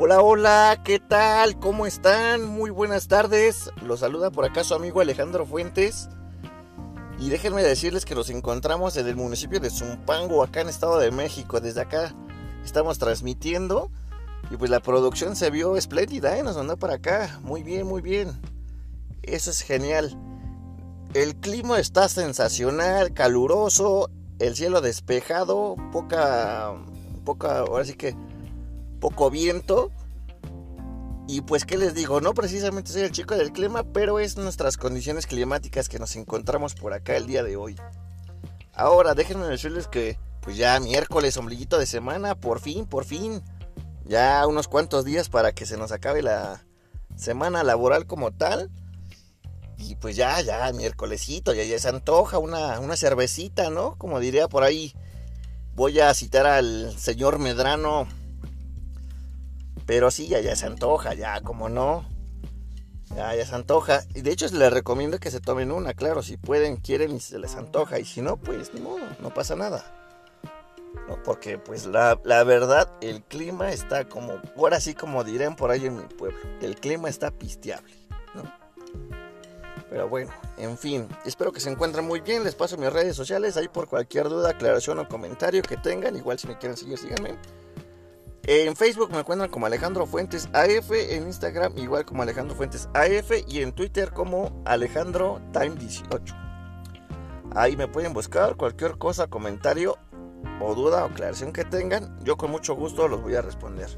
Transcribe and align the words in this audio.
Hola, 0.00 0.22
hola, 0.22 0.80
¿qué 0.84 1.00
tal? 1.00 1.58
¿Cómo 1.58 1.84
están? 1.84 2.46
Muy 2.46 2.70
buenas 2.70 3.08
tardes. 3.08 3.72
Los 3.82 3.98
saluda 3.98 4.30
por 4.30 4.44
acá 4.44 4.62
su 4.62 4.74
amigo 4.74 5.00
Alejandro 5.00 5.44
Fuentes. 5.44 6.08
Y 7.18 7.30
déjenme 7.30 7.64
decirles 7.64 8.04
que 8.04 8.14
nos 8.14 8.30
encontramos 8.30 8.96
en 8.96 9.08
el 9.08 9.16
municipio 9.16 9.58
de 9.58 9.70
Zumpango, 9.70 10.44
acá 10.44 10.60
en 10.60 10.68
Estado 10.68 11.00
de 11.00 11.10
México. 11.10 11.60
Desde 11.60 11.80
acá 11.80 12.14
estamos 12.64 13.00
transmitiendo. 13.00 13.90
Y 14.52 14.56
pues 14.56 14.70
la 14.70 14.78
producción 14.78 15.34
se 15.34 15.50
vio 15.50 15.76
espléndida, 15.76 16.38
¿eh? 16.38 16.44
Nos 16.44 16.56
mandó 16.56 16.76
para 16.76 16.94
acá. 16.94 17.40
Muy 17.42 17.64
bien, 17.64 17.84
muy 17.84 18.00
bien. 18.00 18.40
Eso 19.22 19.50
es 19.50 19.62
genial. 19.62 20.16
El 21.12 21.34
clima 21.34 21.80
está 21.80 22.08
sensacional, 22.08 23.14
caluroso, 23.14 24.10
el 24.38 24.54
cielo 24.54 24.80
despejado, 24.80 25.74
poca, 25.90 26.72
poca, 27.24 27.58
ahora 27.58 27.84
sí 27.84 27.94
que 27.94 28.14
poco 28.98 29.30
viento. 29.30 29.90
Y 31.26 31.42
pues, 31.42 31.66
¿qué 31.66 31.76
les 31.76 31.94
digo? 31.94 32.20
No 32.20 32.32
precisamente 32.32 32.90
soy 32.90 33.02
el 33.02 33.12
chico 33.12 33.36
del 33.36 33.52
clima, 33.52 33.84
pero 33.84 34.18
es 34.18 34.38
nuestras 34.38 34.78
condiciones 34.78 35.26
climáticas 35.26 35.88
que 35.88 35.98
nos 35.98 36.16
encontramos 36.16 36.74
por 36.74 36.94
acá 36.94 37.16
el 37.16 37.26
día 37.26 37.42
de 37.42 37.56
hoy. 37.56 37.76
Ahora, 38.72 39.14
déjenme 39.14 39.46
decirles 39.46 39.88
que, 39.88 40.18
pues 40.40 40.56
ya 40.56 40.80
miércoles, 40.80 41.36
ombliguito 41.36 41.78
de 41.78 41.84
semana, 41.84 42.34
por 42.34 42.60
fin, 42.60 42.86
por 42.86 43.04
fin. 43.04 43.42
Ya 44.04 44.46
unos 44.46 44.68
cuantos 44.68 45.04
días 45.04 45.28
para 45.28 45.52
que 45.52 45.66
se 45.66 45.76
nos 45.76 45.92
acabe 45.92 46.22
la 46.22 46.64
semana 47.14 47.62
laboral 47.62 48.06
como 48.06 48.30
tal. 48.30 48.70
Y 49.76 49.96
pues 49.96 50.16
ya, 50.16 50.40
ya, 50.40 50.72
miércolesito, 50.72 51.52
ya, 51.52 51.62
ya 51.62 51.78
se 51.78 51.90
antoja 51.90 52.38
una, 52.38 52.80
una 52.80 52.96
cervecita, 52.96 53.68
¿no? 53.68 53.96
Como 53.98 54.18
diría 54.18 54.48
por 54.48 54.64
ahí, 54.64 54.94
voy 55.74 56.00
a 56.00 56.12
citar 56.14 56.46
al 56.46 56.98
señor 56.98 57.38
Medrano 57.38 58.08
pero 59.88 60.10
sí, 60.10 60.28
ya, 60.28 60.38
ya 60.40 60.54
se 60.54 60.66
antoja, 60.66 61.14
ya, 61.14 61.40
como 61.40 61.70
no. 61.70 62.04
Ya, 63.16 63.34
ya 63.34 63.46
se 63.46 63.54
antoja. 63.54 64.02
Y 64.14 64.20
de 64.20 64.32
hecho 64.32 64.46
les 64.52 64.70
recomiendo 64.70 65.18
que 65.18 65.30
se 65.30 65.40
tomen 65.40 65.72
una, 65.72 65.94
claro, 65.94 66.22
si 66.22 66.36
pueden, 66.36 66.76
quieren 66.76 67.16
y 67.16 67.20
se 67.20 67.38
les 67.38 67.54
antoja. 67.54 67.98
Y 67.98 68.04
si 68.04 68.20
no, 68.20 68.36
pues 68.36 68.74
ni 68.74 68.82
modo, 68.82 69.06
no 69.20 69.32
pasa 69.32 69.56
nada. 69.56 69.82
No, 71.08 71.22
porque 71.22 71.56
pues 71.56 71.86
la, 71.86 72.20
la 72.24 72.44
verdad, 72.44 72.92
el 73.00 73.22
clima 73.22 73.72
está 73.72 74.06
como, 74.06 74.34
ahora 74.58 74.78
sí 74.78 74.92
como 74.92 75.24
dirán 75.24 75.56
por 75.56 75.70
ahí 75.70 75.86
en 75.86 75.96
mi 75.96 76.04
pueblo, 76.04 76.38
el 76.60 76.76
clima 76.76 77.08
está 77.08 77.30
pisteable, 77.30 77.94
¿no? 78.34 78.42
Pero 79.88 80.06
bueno, 80.10 80.30
en 80.58 80.76
fin, 80.76 81.08
espero 81.24 81.50
que 81.50 81.60
se 81.60 81.70
encuentren 81.70 82.04
muy 82.04 82.20
bien. 82.20 82.44
Les 82.44 82.54
paso 82.54 82.76
mis 82.76 82.92
redes 82.92 83.16
sociales 83.16 83.56
ahí 83.56 83.68
por 83.68 83.88
cualquier 83.88 84.28
duda, 84.28 84.50
aclaración 84.50 84.98
o 84.98 85.08
comentario 85.08 85.62
que 85.62 85.78
tengan. 85.78 86.14
Igual 86.14 86.38
si 86.38 86.46
me 86.46 86.58
quieren 86.58 86.76
seguir, 86.76 86.98
síganme. 86.98 87.38
En 88.50 88.74
Facebook 88.76 89.10
me 89.12 89.18
encuentran 89.18 89.50
como 89.50 89.66
Alejandro 89.66 90.06
Fuentes 90.06 90.48
AF, 90.54 90.90
en 90.92 91.26
Instagram 91.26 91.76
igual 91.76 92.06
como 92.06 92.22
Alejandro 92.22 92.56
Fuentes 92.56 92.88
AF 92.94 93.30
y 93.46 93.60
en 93.60 93.72
Twitter 93.72 94.10
como 94.10 94.62
Alejandro 94.64 95.42
Time 95.52 95.76
18. 95.76 96.34
Ahí 97.54 97.76
me 97.76 97.88
pueden 97.88 98.14
buscar 98.14 98.56
cualquier 98.56 98.96
cosa, 98.96 99.26
comentario 99.26 99.98
o 100.62 100.74
duda 100.74 101.04
o 101.04 101.08
aclaración 101.08 101.52
que 101.52 101.66
tengan, 101.66 102.18
yo 102.24 102.38
con 102.38 102.50
mucho 102.50 102.74
gusto 102.74 103.06
los 103.06 103.20
voy 103.20 103.34
a 103.34 103.42
responder. 103.42 103.90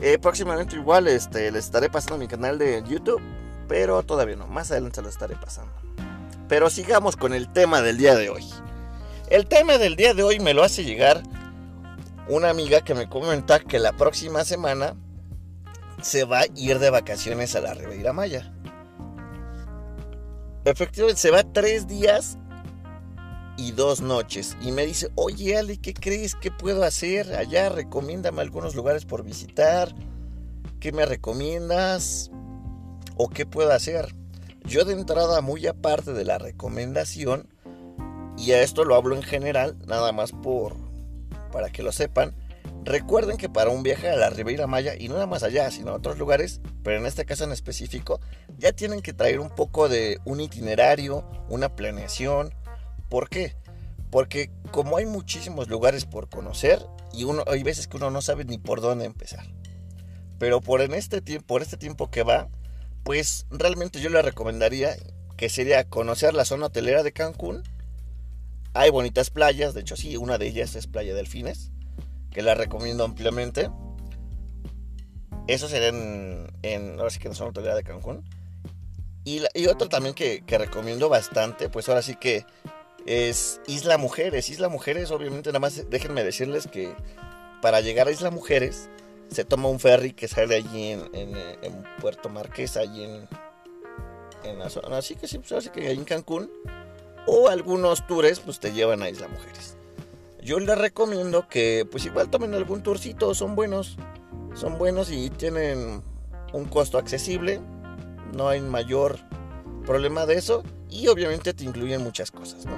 Eh, 0.00 0.18
próximamente 0.18 0.76
igual 0.76 1.06
este, 1.06 1.50
les 1.50 1.66
estaré 1.66 1.90
pasando 1.90 2.16
mi 2.16 2.28
canal 2.28 2.56
de 2.56 2.82
YouTube, 2.88 3.20
pero 3.68 4.02
todavía 4.02 4.36
no, 4.36 4.46
más 4.46 4.70
adelante 4.70 5.02
lo 5.02 5.10
estaré 5.10 5.36
pasando. 5.36 5.74
Pero 6.48 6.70
sigamos 6.70 7.16
con 7.16 7.34
el 7.34 7.52
tema 7.52 7.82
del 7.82 7.98
día 7.98 8.14
de 8.14 8.30
hoy. 8.30 8.46
El 9.28 9.46
tema 9.46 9.76
del 9.76 9.94
día 9.94 10.14
de 10.14 10.22
hoy 10.22 10.40
me 10.40 10.54
lo 10.54 10.62
hace 10.62 10.84
llegar 10.84 11.22
una 12.28 12.50
amiga 12.50 12.80
que 12.82 12.94
me 12.94 13.08
comenta 13.08 13.60
que 13.60 13.78
la 13.78 13.92
próxima 13.92 14.44
semana 14.44 14.96
se 16.02 16.24
va 16.24 16.40
a 16.40 16.46
ir 16.54 16.78
de 16.78 16.90
vacaciones 16.90 17.54
a 17.54 17.60
la 17.60 17.74
Ribeira 17.74 18.12
Maya. 18.12 18.52
Efectivamente, 20.64 21.20
se 21.20 21.30
va 21.30 21.44
tres 21.44 21.86
días 21.86 22.38
y 23.56 23.72
dos 23.72 24.00
noches. 24.00 24.56
Y 24.60 24.72
me 24.72 24.84
dice, 24.84 25.10
oye 25.14 25.56
Ale, 25.56 25.78
¿qué 25.78 25.94
crees? 25.94 26.34
¿Qué 26.34 26.50
puedo 26.50 26.82
hacer 26.82 27.34
allá? 27.34 27.68
Recomiéndame 27.68 28.42
algunos 28.42 28.74
lugares 28.74 29.04
por 29.04 29.22
visitar. 29.22 29.94
¿Qué 30.80 30.92
me 30.92 31.06
recomiendas? 31.06 32.30
¿O 33.16 33.28
qué 33.28 33.46
puedo 33.46 33.72
hacer? 33.72 34.14
Yo 34.64 34.84
de 34.84 34.94
entrada, 34.94 35.40
muy 35.40 35.66
aparte 35.66 36.12
de 36.12 36.24
la 36.24 36.38
recomendación, 36.38 37.48
y 38.36 38.52
a 38.52 38.62
esto 38.62 38.84
lo 38.84 38.96
hablo 38.96 39.14
en 39.14 39.22
general, 39.22 39.78
nada 39.86 40.12
más 40.12 40.32
por, 40.32 40.76
para 41.56 41.70
que 41.70 41.82
lo 41.82 41.90
sepan. 41.90 42.34
Recuerden 42.84 43.38
que 43.38 43.48
para 43.48 43.70
un 43.70 43.82
viaje 43.82 44.10
a 44.10 44.16
la 44.16 44.28
Ribeira 44.28 44.66
Maya, 44.66 44.94
y 44.94 45.08
no 45.08 45.14
nada 45.14 45.26
más 45.26 45.42
allá, 45.42 45.70
sino 45.70 45.92
a 45.92 45.94
otros 45.94 46.18
lugares, 46.18 46.60
pero 46.84 46.98
en 46.98 47.06
este 47.06 47.24
caso 47.24 47.44
en 47.44 47.52
específico, 47.52 48.20
ya 48.58 48.72
tienen 48.72 49.00
que 49.00 49.14
traer 49.14 49.40
un 49.40 49.48
poco 49.48 49.88
de 49.88 50.20
un 50.26 50.42
itinerario, 50.42 51.24
una 51.48 51.74
planeación. 51.74 52.54
¿Por 53.08 53.30
qué? 53.30 53.56
Porque 54.10 54.50
como 54.70 54.98
hay 54.98 55.06
muchísimos 55.06 55.68
lugares 55.68 56.04
por 56.04 56.28
conocer, 56.28 56.84
y 57.10 57.24
uno, 57.24 57.42
hay 57.46 57.62
veces 57.62 57.88
que 57.88 57.96
uno 57.96 58.10
no 58.10 58.20
sabe 58.20 58.44
ni 58.44 58.58
por 58.58 58.82
dónde 58.82 59.06
empezar. 59.06 59.46
Pero 60.38 60.60
por, 60.60 60.82
en 60.82 60.92
este, 60.92 61.22
por 61.40 61.62
este 61.62 61.78
tiempo 61.78 62.10
que 62.10 62.22
va, 62.22 62.50
pues 63.02 63.46
realmente 63.48 64.02
yo 64.02 64.10
le 64.10 64.20
recomendaría 64.20 64.94
que 65.38 65.48
sería 65.48 65.88
conocer 65.88 66.34
la 66.34 66.44
zona 66.44 66.66
hotelera 66.66 67.02
de 67.02 67.12
Cancún, 67.12 67.62
hay 68.76 68.90
bonitas 68.90 69.30
playas, 69.30 69.74
de 69.74 69.80
hecho 69.80 69.96
sí, 69.96 70.16
una 70.16 70.38
de 70.38 70.46
ellas 70.48 70.76
es 70.76 70.86
Playa 70.86 71.14
Delfines, 71.14 71.70
que 72.30 72.42
la 72.42 72.54
recomiendo 72.54 73.04
ampliamente. 73.04 73.70
Eso 75.46 75.68
sería 75.68 75.88
en, 75.88 76.46
en 76.62 76.98
ahora 76.98 77.10
sí 77.10 77.18
que 77.18 77.28
en 77.28 77.32
la 77.32 77.36
zona 77.36 77.74
de 77.74 77.82
Cancún. 77.82 78.24
Y, 79.24 79.42
y 79.54 79.66
otro 79.66 79.88
también 79.88 80.14
que, 80.14 80.44
recomiendo 80.46 81.08
bastante, 81.08 81.68
pues 81.68 81.88
ahora 81.88 82.02
sí 82.02 82.16
que 82.16 82.44
es 83.06 83.60
Isla 83.66 83.96
Mujeres. 83.96 84.50
Isla 84.50 84.68
Mujeres, 84.68 85.10
obviamente, 85.10 85.50
nada 85.50 85.60
más 85.60 85.88
déjenme 85.88 86.22
decirles 86.22 86.66
que 86.66 86.94
para 87.62 87.80
llegar 87.80 88.08
a 88.08 88.10
Isla 88.10 88.30
Mujeres 88.30 88.90
se 89.30 89.44
toma 89.44 89.68
un 89.68 89.80
ferry 89.80 90.12
que 90.12 90.28
sale 90.28 90.54
allí 90.54 90.90
en, 90.90 91.06
Puerto 92.00 92.28
Marqués, 92.28 92.76
allí 92.76 93.04
en, 93.04 93.28
en 94.44 94.58
la 94.58 94.68
zona. 94.68 94.98
Así 94.98 95.16
que 95.16 95.26
sí, 95.26 95.38
pues 95.38 95.52
así 95.52 95.70
que 95.70 95.88
ahí 95.88 95.96
en 95.96 96.04
Cancún 96.04 96.50
o 97.26 97.48
algunos 97.48 98.06
tours 98.06 98.40
pues 98.40 98.60
te 98.60 98.72
llevan 98.72 99.02
a 99.02 99.10
Isla 99.10 99.28
Mujeres. 99.28 99.76
Yo 100.42 100.60
les 100.60 100.78
recomiendo 100.78 101.48
que 101.48 101.86
pues 101.90 102.06
igual 102.06 102.30
tomen 102.30 102.54
algún 102.54 102.82
tourcito, 102.82 103.34
son 103.34 103.56
buenos, 103.56 103.96
son 104.54 104.78
buenos 104.78 105.10
y 105.10 105.28
tienen 105.30 106.02
un 106.52 106.64
costo 106.66 106.98
accesible, 106.98 107.60
no 108.32 108.48
hay 108.48 108.60
mayor 108.60 109.18
problema 109.84 110.24
de 110.24 110.34
eso 110.34 110.62
y 110.88 111.08
obviamente 111.08 111.52
te 111.52 111.64
incluyen 111.64 112.02
muchas 112.02 112.30
cosas, 112.30 112.64
¿no? 112.64 112.76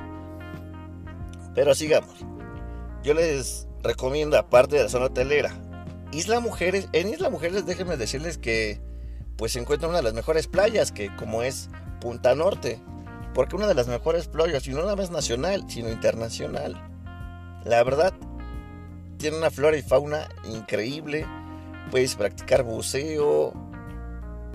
Pero 1.54 1.75
sigamos. 1.75 2.14
Yo 3.03 3.14
les 3.14 3.66
recomiendo 3.82 4.38
aparte 4.38 4.76
de 4.76 4.84
la 4.84 4.88
zona 4.88 5.06
hotelera, 5.06 5.54
Isla 6.12 6.41
Mujeres, 6.41 6.88
en 6.92 7.10
Isla 7.10 7.28
Mujeres 7.28 7.66
déjenme 7.66 7.97
decirles 7.97 8.38
que 8.38 8.81
pues 9.37 9.53
se 9.53 9.60
encuentra 9.60 9.88
una 9.88 9.98
de 9.98 10.04
las 10.04 10.14
mejores 10.14 10.47
playas 10.47 10.91
que 10.91 11.14
como 11.16 11.42
es 11.42 11.69
Punta 12.00 12.34
Norte 12.34 12.81
porque 13.34 13.56
una 13.56 13.66
de 13.66 13.75
las 13.75 13.89
mejores 13.89 14.28
playas, 14.28 14.66
y 14.66 14.71
no 14.71 14.81
nada 14.81 14.97
más 14.97 15.11
nacional, 15.11 15.65
sino 15.69 15.91
internacional. 15.91 16.77
La 17.65 17.83
verdad, 17.83 18.12
tiene 19.19 19.37
una 19.37 19.50
flora 19.50 19.77
y 19.77 19.83
fauna 19.83 20.28
increíble. 20.44 21.27
Puedes 21.91 22.15
practicar 22.15 22.62
buceo, 22.62 23.53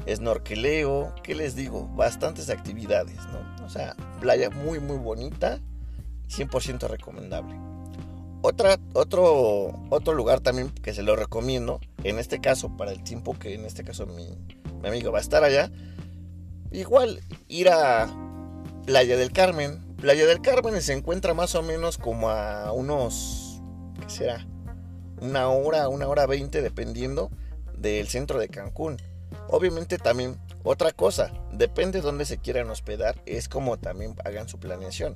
snorkeleo, 0.07 1.13
¿qué 1.23 1.35
les 1.35 1.55
digo? 1.55 1.87
Bastantes 1.95 2.49
actividades, 2.49 3.17
¿no? 3.27 3.65
O 3.65 3.69
sea, 3.69 3.95
playa 4.19 4.49
muy, 4.49 4.79
muy 4.79 4.97
bonita, 4.97 5.59
100% 6.29 6.87
recomendable. 6.87 7.55
Otra, 8.41 8.77
otro, 8.93 9.85
otro 9.89 10.13
lugar 10.13 10.41
también 10.41 10.69
que 10.69 10.93
se 10.93 11.01
lo 11.01 11.15
recomiendo, 11.15 11.79
en 12.03 12.19
este 12.19 12.41
caso, 12.41 12.75
para 12.75 12.91
el 12.91 13.01
tiempo 13.03 13.37
que 13.39 13.53
en 13.53 13.65
este 13.65 13.83
caso 13.83 14.05
mi 14.05 14.27
amigo 14.85 15.11
va 15.11 15.19
a 15.19 15.21
estar 15.21 15.43
allá, 15.43 15.71
igual 16.71 17.21
ir 17.47 17.69
a 17.69 18.07
Playa 18.85 19.15
del 19.15 19.31
Carmen. 19.31 19.81
Playa 19.95 20.25
del 20.25 20.41
Carmen 20.41 20.81
se 20.81 20.91
encuentra 20.91 21.33
más 21.33 21.55
o 21.55 21.61
menos 21.61 21.97
como 21.97 22.29
a 22.29 22.73
unos, 22.73 23.61
¿qué 24.01 24.09
será? 24.09 24.45
Una 25.21 25.47
hora, 25.47 25.87
una 25.87 26.07
hora 26.07 26.25
veinte, 26.25 26.61
dependiendo 26.61 27.31
del 27.77 28.09
centro 28.09 28.39
de 28.39 28.49
Cancún. 28.49 28.97
Obviamente 29.47 29.97
también 29.97 30.37
otra 30.63 30.91
cosa, 30.91 31.31
depende 31.53 31.99
de 31.99 32.05
dónde 32.05 32.25
se 32.25 32.39
quieran 32.39 32.69
hospedar, 32.69 33.21
es 33.25 33.47
como 33.47 33.77
también 33.77 34.15
hagan 34.25 34.49
su 34.49 34.59
planeación. 34.59 35.15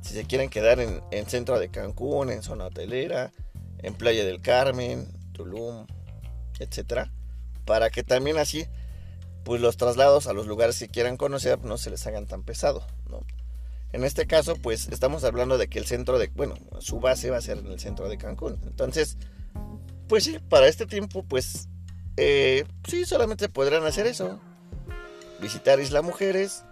Si 0.00 0.12
se 0.14 0.24
quieren 0.24 0.50
quedar 0.50 0.80
en, 0.80 1.00
en 1.12 1.26
centro 1.26 1.60
de 1.60 1.68
Cancún, 1.68 2.30
en 2.30 2.42
zona 2.42 2.66
hotelera, 2.66 3.32
en 3.78 3.94
Playa 3.94 4.24
del 4.24 4.42
Carmen, 4.42 5.06
Tulum, 5.32 5.86
etcétera, 6.58 7.12
para 7.64 7.90
que 7.90 8.02
también 8.02 8.36
así 8.38 8.66
pues 9.46 9.60
los 9.60 9.76
traslados 9.76 10.26
a 10.26 10.32
los 10.32 10.48
lugares 10.48 10.76
que 10.76 10.88
quieran 10.88 11.16
conocer 11.16 11.60
no 11.60 11.78
se 11.78 11.88
les 11.88 12.04
hagan 12.08 12.26
tan 12.26 12.42
pesado, 12.42 12.84
¿no? 13.08 13.20
En 13.92 14.02
este 14.02 14.26
caso, 14.26 14.56
pues 14.56 14.88
estamos 14.88 15.22
hablando 15.22 15.56
de 15.56 15.68
que 15.68 15.78
el 15.78 15.86
centro 15.86 16.18
de, 16.18 16.26
bueno, 16.34 16.56
su 16.80 16.98
base 16.98 17.30
va 17.30 17.36
a 17.36 17.40
ser 17.40 17.58
en 17.58 17.68
el 17.68 17.78
centro 17.78 18.08
de 18.08 18.18
Cancún. 18.18 18.58
Entonces, 18.64 19.18
pues 20.08 20.24
sí, 20.24 20.40
para 20.48 20.66
este 20.66 20.84
tiempo, 20.84 21.22
pues 21.22 21.68
eh, 22.16 22.64
sí, 22.88 23.04
solamente 23.04 23.48
podrán 23.48 23.84
hacer 23.86 24.08
eso. 24.08 24.40
Visitar 25.40 25.78
Isla 25.78 26.02
Mujeres 26.02 26.64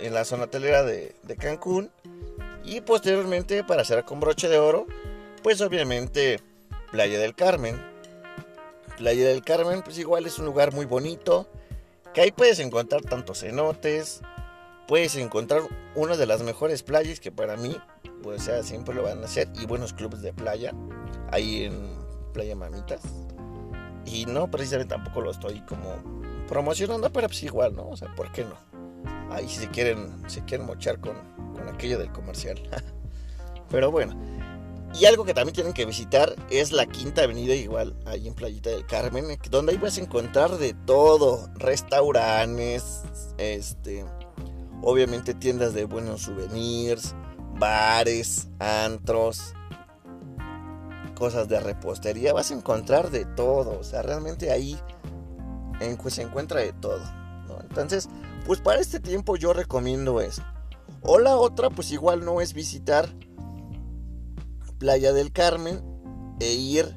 en 0.00 0.14
la 0.14 0.24
zona 0.24 0.44
hotelera 0.44 0.82
de, 0.82 1.14
de 1.22 1.36
Cancún. 1.36 1.92
Y 2.64 2.80
posteriormente, 2.80 3.62
para 3.62 3.82
hacer 3.82 4.02
con 4.02 4.18
broche 4.18 4.48
de 4.48 4.58
oro, 4.58 4.88
pues 5.44 5.60
obviamente 5.60 6.40
Playa 6.90 7.20
del 7.20 7.36
Carmen. 7.36 7.91
Playa 8.96 9.28
del 9.28 9.42
Carmen, 9.42 9.82
pues 9.82 9.98
igual 9.98 10.26
es 10.26 10.38
un 10.38 10.46
lugar 10.46 10.72
muy 10.72 10.86
bonito. 10.86 11.48
Que 12.14 12.20
ahí 12.20 12.32
puedes 12.32 12.58
encontrar 12.58 13.02
tantos 13.02 13.40
cenotes. 13.40 14.20
Puedes 14.86 15.16
encontrar 15.16 15.62
una 15.94 16.16
de 16.16 16.26
las 16.26 16.42
mejores 16.42 16.82
playas 16.82 17.20
que 17.20 17.32
para 17.32 17.56
mí, 17.56 17.76
pues 18.22 18.50
siempre 18.62 18.94
lo 18.94 19.02
van 19.02 19.22
a 19.22 19.24
hacer. 19.24 19.48
Y 19.54 19.66
buenos 19.66 19.92
clubes 19.92 20.22
de 20.22 20.32
playa. 20.32 20.72
Ahí 21.30 21.64
en 21.64 21.96
Playa 22.32 22.56
Mamitas. 22.56 23.00
Y 24.04 24.26
no 24.26 24.50
precisamente 24.50 24.94
tampoco 24.94 25.20
lo 25.20 25.30
estoy 25.30 25.60
como 25.62 25.96
promocionando, 26.48 27.10
pero 27.12 27.28
pues 27.28 27.42
igual, 27.42 27.74
¿no? 27.74 27.88
O 27.88 27.96
sea, 27.96 28.14
¿por 28.14 28.30
qué 28.32 28.44
no? 28.44 28.56
Ahí 29.30 29.48
si 29.48 29.66
quieren, 29.68 30.28
si 30.28 30.40
quieren 30.42 30.66
mochar 30.66 31.00
con, 31.00 31.14
con 31.54 31.68
aquello 31.68 31.98
del 31.98 32.10
comercial. 32.12 32.60
pero 33.70 33.90
bueno. 33.90 34.14
Y 34.94 35.06
algo 35.06 35.24
que 35.24 35.32
también 35.32 35.54
tienen 35.54 35.72
que 35.72 35.86
visitar 35.86 36.36
es 36.50 36.70
la 36.70 36.86
Quinta 36.86 37.22
Avenida, 37.22 37.54
igual, 37.54 37.96
ahí 38.04 38.28
en 38.28 38.34
Playita 38.34 38.70
del 38.70 38.86
Carmen, 38.86 39.24
donde 39.50 39.72
ahí 39.72 39.78
vas 39.78 39.96
a 39.96 40.02
encontrar 40.02 40.58
de 40.58 40.74
todo, 40.74 41.48
restaurantes, 41.54 43.00
este, 43.38 44.04
obviamente 44.82 45.32
tiendas 45.32 45.72
de 45.72 45.86
buenos 45.86 46.22
souvenirs, 46.22 47.14
bares, 47.58 48.48
antros, 48.58 49.54
cosas 51.14 51.48
de 51.48 51.58
repostería, 51.60 52.34
vas 52.34 52.50
a 52.50 52.54
encontrar 52.54 53.10
de 53.10 53.24
todo, 53.24 53.78
o 53.78 53.84
sea, 53.84 54.02
realmente 54.02 54.50
ahí 54.50 54.78
en, 55.80 55.96
pues, 55.96 56.14
se 56.14 56.22
encuentra 56.22 56.60
de 56.60 56.72
todo, 56.74 57.00
Entonces, 57.62 58.08
pues 58.46 58.60
para 58.60 58.80
este 58.80 59.00
tiempo 59.00 59.36
yo 59.36 59.52
recomiendo 59.52 60.20
eso. 60.20 60.42
O 61.00 61.18
la 61.18 61.36
otra, 61.36 61.70
pues 61.70 61.90
igual 61.90 62.24
no 62.24 62.40
es 62.40 62.52
visitar 62.54 63.08
Playa 64.82 65.12
del 65.12 65.30
Carmen 65.30 65.80
e 66.40 66.54
ir 66.54 66.96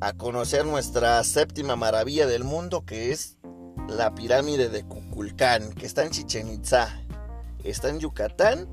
a 0.00 0.14
conocer 0.14 0.64
nuestra 0.64 1.22
séptima 1.22 1.76
maravilla 1.76 2.26
del 2.26 2.44
mundo 2.44 2.86
que 2.86 3.12
es 3.12 3.36
la 3.90 4.14
pirámide 4.14 4.70
de 4.70 4.84
Cuculcán, 4.84 5.74
que 5.74 5.84
está 5.84 6.02
en 6.02 6.12
Chichen 6.12 6.48
Itza, 6.48 6.88
está 7.62 7.90
en 7.90 8.00
Yucatán, 8.00 8.66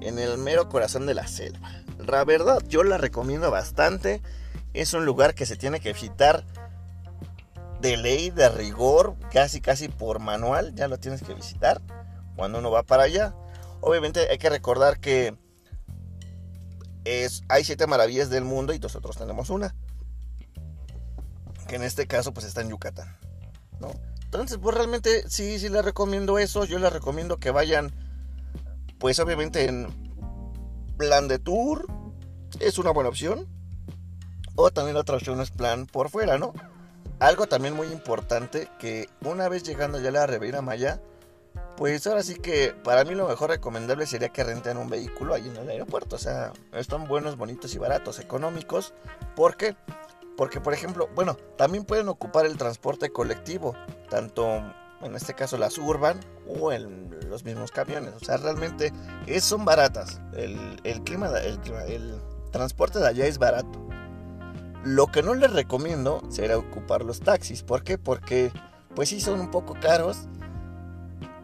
en 0.00 0.20
el 0.20 0.38
mero 0.38 0.68
corazón 0.68 1.06
de 1.06 1.14
la 1.14 1.26
selva. 1.26 1.72
La 2.06 2.24
verdad, 2.24 2.62
yo 2.68 2.84
la 2.84 2.98
recomiendo 2.98 3.50
bastante. 3.50 4.22
Es 4.72 4.94
un 4.94 5.04
lugar 5.04 5.34
que 5.34 5.44
se 5.44 5.56
tiene 5.56 5.80
que 5.80 5.92
visitar 5.92 6.44
de 7.80 7.96
ley, 7.96 8.30
de 8.30 8.48
rigor, 8.48 9.16
casi 9.32 9.60
casi 9.60 9.88
por 9.88 10.20
manual. 10.20 10.72
Ya 10.76 10.86
lo 10.86 11.00
tienes 11.00 11.20
que 11.20 11.34
visitar 11.34 11.82
cuando 12.36 12.60
uno 12.60 12.70
va 12.70 12.84
para 12.84 13.02
allá. 13.02 13.34
Obviamente 13.80 14.28
hay 14.30 14.38
que 14.38 14.50
recordar 14.50 15.00
que 15.00 15.36
es, 17.06 17.44
hay 17.48 17.64
siete 17.64 17.86
maravillas 17.86 18.30
del 18.30 18.44
mundo 18.44 18.74
y 18.74 18.78
nosotros 18.78 19.16
tenemos 19.16 19.48
una. 19.50 19.74
Que 21.68 21.76
en 21.76 21.82
este 21.82 22.06
caso 22.06 22.34
pues 22.34 22.46
está 22.46 22.60
en 22.60 22.70
Yucatán. 22.70 23.16
¿no? 23.80 23.92
Entonces 24.24 24.58
pues 24.60 24.76
realmente 24.76 25.28
sí, 25.28 25.58
sí 25.58 25.68
les 25.68 25.84
recomiendo 25.84 26.38
eso. 26.38 26.64
Yo 26.64 26.78
les 26.78 26.92
recomiendo 26.92 27.38
que 27.38 27.50
vayan 27.50 27.92
pues 28.98 29.18
obviamente 29.20 29.66
en 29.66 29.88
plan 30.96 31.28
de 31.28 31.38
tour 31.38 31.86
es 32.60 32.78
una 32.78 32.90
buena 32.90 33.08
opción. 33.08 33.46
O 34.54 34.70
también 34.70 34.94
la 34.94 35.02
otra 35.02 35.16
opción 35.16 35.40
es 35.40 35.50
plan 35.50 35.86
por 35.86 36.08
fuera, 36.08 36.38
¿no? 36.38 36.54
Algo 37.18 37.46
también 37.46 37.74
muy 37.74 37.88
importante 37.88 38.68
que 38.78 39.08
una 39.22 39.48
vez 39.48 39.62
llegando 39.62 40.00
ya 40.00 40.08
a 40.08 40.12
la 40.12 40.26
Riviera 40.26 40.62
Maya, 40.62 41.00
pues 41.76 42.06
ahora 42.06 42.22
sí 42.22 42.36
que 42.36 42.74
para 42.84 43.04
mí 43.04 43.14
lo 43.14 43.28
mejor 43.28 43.50
recomendable 43.50 44.06
sería 44.06 44.30
que 44.30 44.44
renten 44.44 44.76
un 44.76 44.88
vehículo 44.88 45.34
ahí 45.34 45.48
en 45.48 45.56
el 45.56 45.68
aeropuerto. 45.68 46.16
O 46.16 46.18
sea, 46.18 46.52
están 46.72 47.06
buenos, 47.06 47.36
bonitos 47.36 47.74
y 47.74 47.78
baratos, 47.78 48.18
económicos. 48.18 48.94
¿Por 49.34 49.56
qué? 49.56 49.76
Porque, 50.36 50.60
por 50.60 50.74
ejemplo, 50.74 51.08
bueno, 51.14 51.36
también 51.56 51.84
pueden 51.84 52.08
ocupar 52.08 52.46
el 52.46 52.56
transporte 52.56 53.10
colectivo, 53.10 53.74
tanto 54.10 54.62
en 55.02 55.14
este 55.14 55.34
caso 55.34 55.56
las 55.56 55.78
urban 55.78 56.20
o 56.60 56.72
en 56.72 57.18
los 57.28 57.44
mismos 57.44 57.70
camiones. 57.70 58.14
O 58.14 58.24
sea, 58.24 58.36
realmente 58.36 58.92
es, 59.26 59.44
son 59.44 59.64
baratas. 59.64 60.20
El, 60.34 61.02
clima, 61.04 61.30
el, 61.38 62.20
transporte 62.50 62.98
de 62.98 63.08
allá 63.08 63.26
es 63.26 63.38
barato. 63.38 63.86
Lo 64.84 65.08
que 65.08 65.22
no 65.22 65.34
les 65.34 65.52
recomiendo 65.52 66.22
será 66.30 66.58
ocupar 66.58 67.04
los 67.04 67.20
taxis. 67.20 67.62
¿Por 67.62 67.82
qué? 67.82 67.98
Porque 67.98 68.52
pues 68.94 69.08
sí 69.08 69.20
son 69.20 69.40
un 69.40 69.50
poco 69.50 69.74
caros 69.74 70.28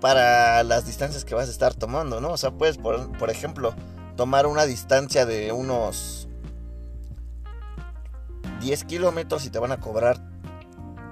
para 0.03 0.65
las 0.65 0.85
distancias 0.85 1.25
que 1.25 1.37
vas 1.37 1.47
a 1.47 1.53
estar 1.53 1.75
tomando, 1.75 2.21
¿no? 2.21 2.33
O 2.33 2.37
sea, 2.37 2.51
puedes, 2.51 2.77
por, 2.77 3.17
por 3.19 3.31
ejemplo, 3.31 3.73
tomar 4.17 4.49
una 4.49 4.67
distancia 4.67 5.25
de 5.27 5.53
unos 5.53 6.27
10 8.61 8.83
kilómetros 8.85 9.47
y 9.47 9.51
te 9.51 9.61
van 9.61 9.71
a 9.71 9.79
cobrar 9.79 10.21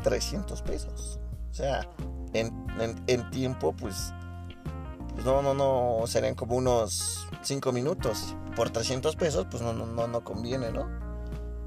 300 0.03 0.63
pesos. 0.63 1.21
O 1.53 1.55
sea, 1.55 1.89
en, 2.33 3.31
tiempo, 3.31 3.73
pues, 3.79 4.13
pues, 5.15 5.25
no, 5.25 5.41
no, 5.41 5.55
no, 5.55 6.05
serían 6.09 6.35
como 6.35 6.57
unos 6.57 7.29
5 7.43 7.71
minutos. 7.71 8.35
Por 8.57 8.71
300 8.71 9.15
pesos, 9.15 9.47
pues 9.49 9.63
no, 9.63 9.73
no, 9.73 10.09
no, 10.09 10.25
conviene, 10.25 10.73
¿no? 10.73 10.89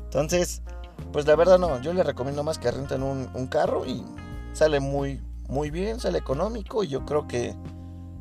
Entonces, 0.04 0.62
pues 1.14 1.26
la 1.26 1.38
verdad 1.38 1.58
no, 1.58 1.80
yo 1.82 1.94
le 1.94 2.04
recomiendo 2.04 2.44
más 2.44 2.60
que 2.60 2.70
renten 2.70 3.02
un, 3.02 3.30
un 3.34 3.48
carro 3.48 3.86
y 3.86 4.04
sale 4.52 4.82
muy, 4.82 5.22
muy 5.54 5.70
bien, 5.70 6.00
sale 6.00 6.18
económico 6.18 6.84
y 6.84 6.88
yo 6.88 7.06
creo 7.06 7.28
que 7.28 7.56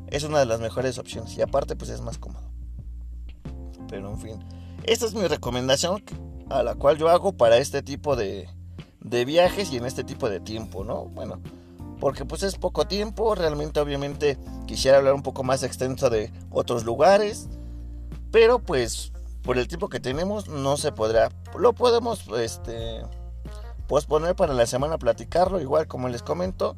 es 0.07 0.23
una 0.23 0.39
de 0.39 0.45
las 0.45 0.59
mejores 0.59 0.99
opciones. 0.99 1.35
Y 1.35 1.41
aparte, 1.41 1.75
pues 1.75 1.89
es 1.89 1.99
más 1.99 2.19
cómodo. 2.19 2.47
Pero 3.89 4.11
en 4.11 4.19
fin, 4.19 4.39
esta 4.83 5.07
es 5.07 5.15
mi 5.15 5.25
recomendación 5.27 6.03
a 6.49 6.61
la 6.61 6.75
cual 6.75 6.97
yo 6.97 7.09
hago 7.09 7.33
para 7.33 7.57
este 7.57 7.81
tipo 7.81 8.15
de, 8.15 8.47
de 9.01 9.25
viajes 9.25 9.73
y 9.73 9.77
en 9.77 9.85
este 9.85 10.03
tipo 10.03 10.29
de 10.29 10.39
tiempo, 10.39 10.83
¿no? 10.83 11.05
Bueno, 11.05 11.41
porque 11.99 12.23
pues 12.23 12.43
es 12.43 12.55
poco 12.55 12.85
tiempo, 12.85 13.33
realmente 13.33 13.79
obviamente 13.79 14.37
quisiera 14.67 14.99
hablar 14.99 15.15
un 15.15 15.23
poco 15.23 15.43
más 15.43 15.63
extenso 15.63 16.11
de 16.11 16.31
otros 16.51 16.85
lugares, 16.85 17.49
pero 18.31 18.59
pues 18.59 19.11
por 19.41 19.57
el 19.57 19.67
tiempo 19.67 19.89
que 19.89 19.99
tenemos 19.99 20.47
no 20.47 20.77
se 20.77 20.91
podrá. 20.91 21.29
Lo 21.57 21.73
podemos 21.73 22.27
este 22.37 23.01
posponer 23.87 24.35
para 24.35 24.53
la 24.53 24.65
semana 24.65 24.97
platicarlo, 24.97 25.59
igual 25.59 25.87
como 25.87 26.09
les 26.09 26.21
comento. 26.21 26.75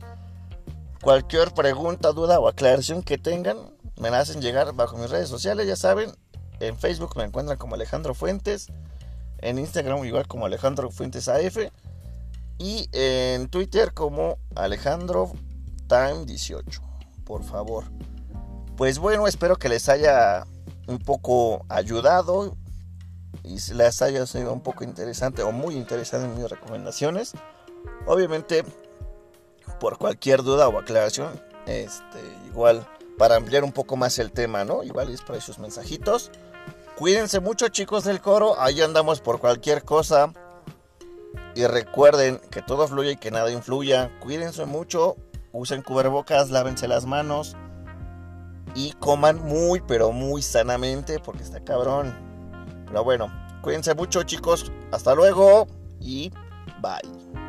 Cualquier 1.02 1.54
pregunta, 1.54 2.12
duda 2.12 2.40
o 2.40 2.48
aclaración 2.48 3.04
que 3.04 3.18
tengan, 3.18 3.58
me 4.00 4.10
la 4.10 4.20
hacen 4.20 4.42
llegar 4.42 4.74
bajo 4.74 4.98
mis 4.98 5.10
redes 5.10 5.30
sociales, 5.30 5.68
ya 5.68 5.76
saben. 5.76 6.12
En 6.60 6.78
Facebook 6.78 7.16
me 7.18 7.24
encuentran 7.24 7.58
como 7.58 7.76
Alejandro 7.76 8.14
Fuentes, 8.14 8.68
en 9.40 9.60
Instagram 9.60 10.04
igual 10.06 10.28
como 10.28 10.46
Alejandro 10.46 10.90
Fuentes 10.90 11.28
AF 11.28 11.58
y 12.58 12.90
en 12.94 13.50
Twitter 13.50 13.94
como 13.94 14.38
Alejandro 14.56 15.32
Time 15.88 16.26
18, 16.26 16.82
por 17.26 17.44
favor. 17.44 17.86
Pues 18.78 19.00
bueno, 19.00 19.28
espero 19.28 19.58
que 19.58 19.70
les 19.70 19.90
haya 19.90 20.46
un 20.88 21.00
poco 21.00 21.66
ayudado 21.70 22.56
y 23.44 23.60
les 23.74 24.02
haya 24.02 24.26
sido 24.26 24.54
un 24.54 24.62
poco 24.62 24.84
interesante 24.84 25.44
o 25.44 25.52
muy 25.52 25.76
interesante 25.76 26.28
en 26.28 26.36
mis 26.36 26.50
recomendaciones. 26.50 27.34
Obviamente, 28.08 28.64
por 29.86 30.00
cualquier 30.00 30.42
duda 30.42 30.68
o 30.68 30.80
aclaración, 30.80 31.40
este, 31.68 32.20
igual 32.48 32.88
para 33.20 33.36
ampliar 33.36 33.64
un 33.64 33.72
poco 33.72 33.96
más 33.96 34.18
el 34.18 34.32
tema, 34.32 34.66
¿no? 34.66 34.82
Igual 34.82 35.12
es 35.12 35.22
para 35.22 35.38
esos 35.38 35.60
mensajitos. 35.60 36.32
Cuídense 36.98 37.40
mucho, 37.40 37.68
chicos 37.68 38.04
del 38.04 38.20
coro. 38.20 38.60
Ahí 38.60 38.82
andamos 38.82 39.22
por 39.22 39.40
cualquier 39.40 39.84
cosa. 39.84 40.34
Y 41.54 41.68
recuerden 41.68 42.42
que 42.50 42.64
todo 42.64 42.88
fluye 42.88 43.12
y 43.12 43.18
que 43.18 43.30
nada 43.30 43.52
influya. 43.52 44.10
Cuídense 44.22 44.66
mucho, 44.66 45.18
usen 45.52 45.84
cubrebocas, 45.84 46.50
lávense 46.50 46.88
las 46.88 47.06
manos 47.06 47.56
y 48.74 48.94
coman 48.94 49.40
muy, 49.44 49.82
pero 49.82 50.12
muy 50.12 50.42
sanamente 50.42 51.20
porque 51.20 51.44
está 51.44 51.64
cabrón. 51.64 52.12
Pero 52.88 53.04
bueno, 53.04 53.32
cuídense 53.62 53.94
mucho 53.94 54.24
chicos. 54.24 54.72
Hasta 54.92 55.14
luego 55.14 55.68
y 56.00 56.32
bye. 56.82 57.45